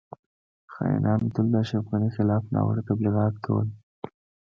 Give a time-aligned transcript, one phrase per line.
[0.73, 3.67] خاینانو تل د اشرف غنی خلاف ناوړه تبلیغات کول